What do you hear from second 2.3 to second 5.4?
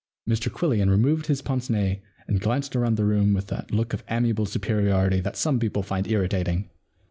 glanced round the room with that look of amiable superiority that